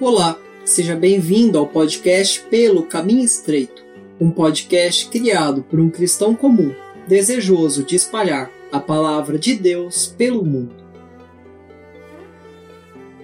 [0.00, 3.84] Olá, seja bem-vindo ao podcast Pelo Caminho Estreito,
[4.18, 6.74] um podcast criado por um cristão comum,
[7.06, 10.74] desejoso de espalhar a palavra de Deus pelo mundo.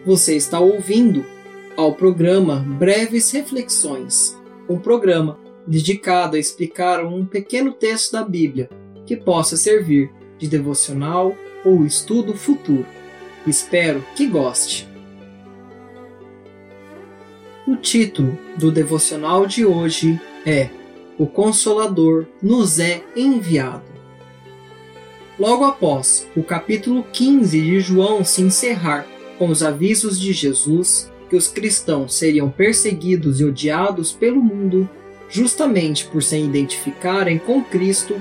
[0.04, 1.24] Você está ouvindo
[1.78, 4.38] ao programa Breves Reflexões,
[4.68, 8.68] um programa dedicado a explicar um pequeno texto da Bíblia
[9.06, 11.34] que possa servir de devocional
[11.64, 12.84] ou estudo futuro.
[13.46, 14.95] Espero que goste.
[17.66, 20.70] O título do devocional de hoje é
[21.18, 23.82] O Consolador nos é enviado.
[25.36, 29.04] Logo após o capítulo 15 de João se encerrar
[29.36, 34.88] com os avisos de Jesus que os cristãos seriam perseguidos e odiados pelo mundo
[35.28, 38.14] justamente por se identificarem com Cristo,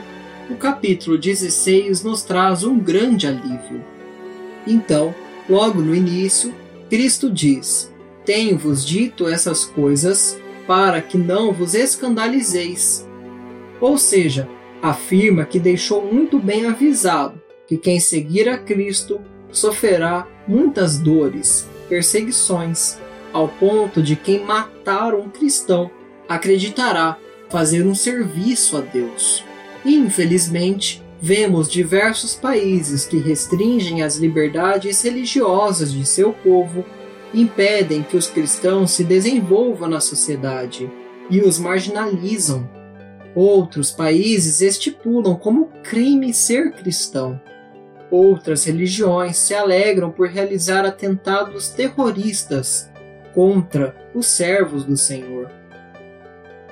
[0.49, 3.85] o capítulo 16 nos traz um grande alívio.
[4.65, 5.13] Então,
[5.47, 6.51] logo no início,
[6.89, 7.93] Cristo diz:
[8.25, 13.07] tenho-vos dito essas coisas para que não vos escandalizeis.
[13.79, 14.49] Ou seja,
[14.81, 19.19] afirma que deixou muito bem avisado que quem seguir a Cristo
[19.51, 22.97] sofrerá muitas dores, perseguições,
[23.31, 25.91] ao ponto de quem matar um cristão
[26.27, 27.17] acreditará
[27.49, 29.43] fazer um serviço a Deus.
[29.83, 36.85] Infelizmente, vemos diversos países que restringem as liberdades religiosas de seu povo
[37.41, 40.89] impedem que os cristãos se desenvolvam na sociedade
[41.29, 42.69] e os marginalizam.
[43.35, 47.39] Outros países estipulam como crime ser cristão.
[48.09, 52.89] Outras religiões se alegram por realizar atentados terroristas
[53.33, 55.51] contra os servos do Senhor.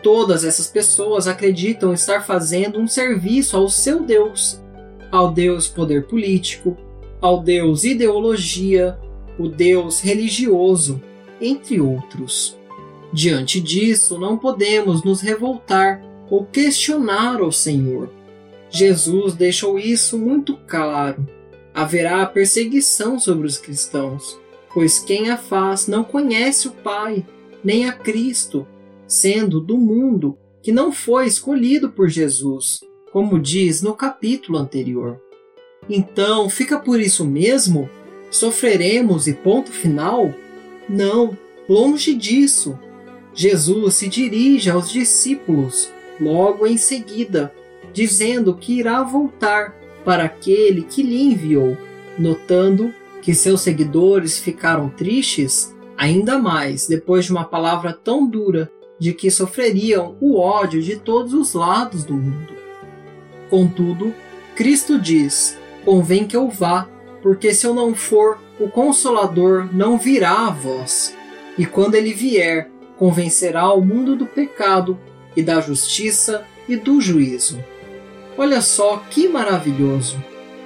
[0.02, 4.62] Todas essas pessoas acreditam estar fazendo um serviço ao seu Deus,
[5.12, 6.78] ao Deus poder político,
[7.20, 8.98] ao Deus ideologia,
[9.38, 11.02] o Deus religioso,
[11.42, 12.58] entre outros.
[13.12, 18.10] Diante disso, não podemos nos revoltar ou questionar o Senhor.
[18.70, 21.28] Jesus deixou isso muito claro.
[21.74, 24.40] Haverá perseguição sobre os cristãos,
[24.74, 27.26] pois quem a faz não conhece o Pai,
[27.64, 28.68] nem a Cristo,
[29.08, 32.80] sendo do mundo que não foi escolhido por Jesus,
[33.12, 35.22] como diz no capítulo anterior.
[35.90, 37.90] Então, fica por isso mesmo
[38.34, 40.34] Sofreremos e ponto final?
[40.90, 41.38] Não,
[41.70, 42.80] longe disso.
[43.32, 47.54] Jesus se dirige aos discípulos logo em seguida,
[47.94, 51.78] dizendo que irá voltar para aquele que lhe enviou,
[52.18, 52.92] notando
[53.22, 59.30] que seus seguidores ficaram tristes ainda mais depois de uma palavra tão dura de que
[59.30, 62.54] sofreriam o ódio de todos os lados do mundo.
[63.48, 64.12] Contudo,
[64.56, 65.56] Cristo diz:
[65.86, 66.90] convém que eu vá,
[67.24, 71.16] porque se eu não for, o Consolador não virá a vós.
[71.58, 75.00] E quando ele vier, convencerá o mundo do pecado
[75.36, 77.64] e da justiça e do juízo.
[78.38, 80.22] Olha só que maravilhoso!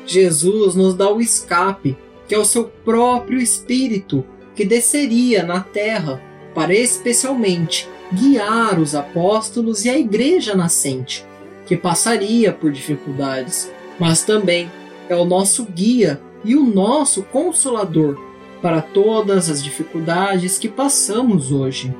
[0.06, 1.95] Jesus nos dá o escape,
[2.28, 4.25] que é o seu próprio Espírito,
[4.56, 6.22] que desceria na terra
[6.56, 11.25] para especialmente guiar os apóstolos e a igreja nascente,
[11.68, 14.72] que passaria por dificuldades, mas também
[15.09, 18.18] é o nosso guia e o nosso consolador
[18.62, 21.94] para todas as dificuldades que passamos hoje.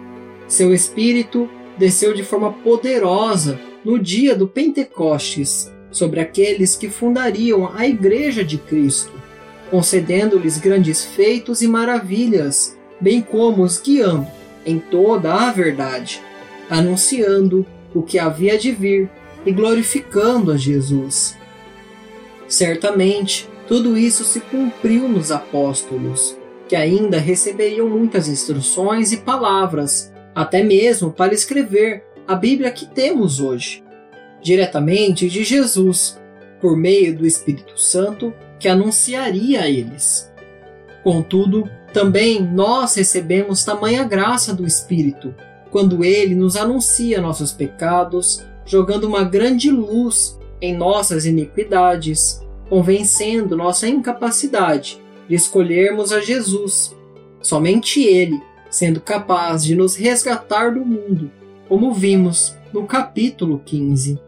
[0.48, 7.88] Seu Espírito desceu de forma poderosa no dia do Pentecostes sobre aqueles que fundariam a
[7.88, 9.12] Igreja de Cristo,
[9.70, 14.28] concedendo-lhes grandes feitos e maravilhas, bem como os guiando
[14.66, 16.22] em toda a verdade,
[16.70, 19.10] anunciando o que havia de vir
[19.46, 21.38] e glorificando a Jesus.
[22.50, 26.38] Certamente, tudo isso se cumpriu nos apóstolos,
[26.70, 33.40] que ainda receberiam muitas instruções e palavras, até mesmo para escrever a Bíblia que temos
[33.40, 33.84] hoje,
[34.42, 36.20] diretamente de Jesus,
[36.62, 40.32] por meio do Espírito Santo que anunciaria a eles.
[41.04, 45.34] Contudo, também nós recebemos tamanha graça do Espírito
[45.72, 53.88] quando ele nos anuncia nossos pecados, jogando uma grande luz em nossas iniquidades convencendo nossa
[53.88, 56.96] incapacidade de escolhermos a Jesus.
[57.42, 61.32] Somente Ele, sendo capaz de nos resgatar do mundo,
[61.68, 64.20] como vimos no capítulo 15.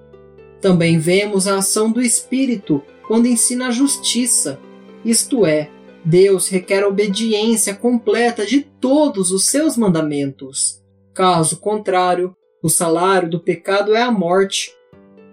[0.62, 4.60] Também vemos a ação do Espírito quando ensina a justiça,
[5.04, 5.70] isto é,
[6.04, 10.82] Deus requer obediência completa de todos os seus mandamentos.
[11.14, 14.72] Caso contrário, o salário do pecado é a morte,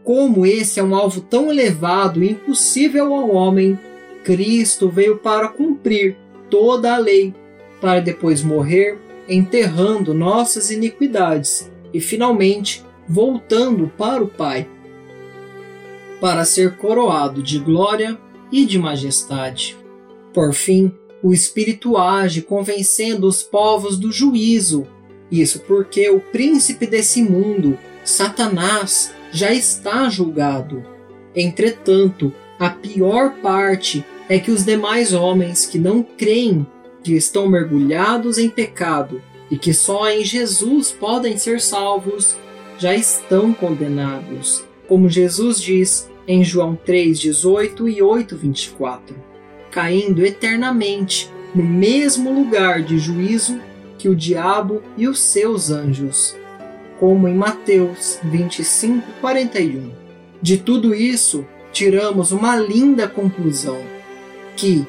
[0.07, 3.77] como esse é um alvo tão elevado e impossível ao homem,
[4.23, 6.17] Cristo veio para cumprir
[6.49, 7.35] toda a lei,
[7.81, 14.69] para depois morrer enterrando nossas iniquidades e finalmente voltando para o Pai,
[16.21, 18.17] para ser coroado de glória
[18.53, 19.77] e de majestade.
[20.33, 24.87] Por fim, o Espírito age convencendo os povos do juízo.
[25.33, 30.83] Isso porque o príncipe desse mundo, Satanás, já está julgado.
[31.35, 36.67] Entretanto, a pior parte é que os demais homens que não creem,
[37.05, 42.35] que estão mergulhados em pecado e que só em Jesus podem ser salvos,
[42.79, 49.15] já estão condenados, como Jesus diz em João 3:18 e 8:24,
[49.71, 53.61] caindo eternamente no mesmo lugar de juízo
[53.99, 56.35] que o diabo e os seus anjos,
[56.99, 59.91] como em Mateus 25:41.
[60.41, 63.79] De tudo isso, tiramos uma linda conclusão:
[64.57, 64.87] que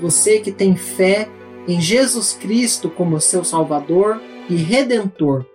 [0.00, 1.28] você que tem fé
[1.66, 5.46] em Jesus Cristo como seu Salvador e Redentor,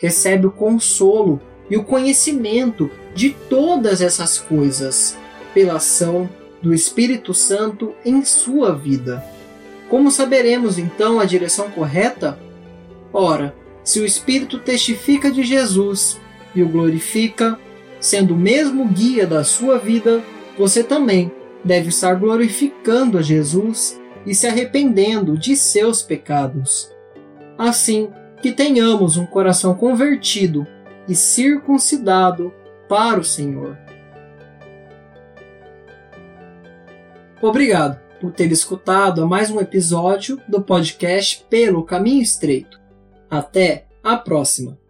[0.00, 1.40] recebe o consolo
[1.70, 5.16] e o conhecimento de todas essas coisas
[5.54, 6.28] pela ação
[6.60, 9.24] do Espírito Santo em sua vida.
[9.88, 12.38] Como saberemos então a direção correta?
[13.12, 13.54] Ora,
[13.84, 16.20] se o Espírito testifica de Jesus
[16.54, 17.58] e o glorifica,
[18.00, 20.22] sendo o mesmo guia da sua vida,
[20.58, 21.32] você também
[21.64, 26.90] deve estar glorificando a Jesus e se arrependendo de seus pecados.
[27.58, 28.08] Assim,
[28.40, 30.66] que tenhamos um coração convertido
[31.08, 32.52] e circuncidado
[32.88, 33.78] para o Senhor.
[37.40, 42.81] Obrigado por ter escutado mais um episódio do podcast Pelo Caminho Estreito.
[43.32, 44.81] Até a próxima!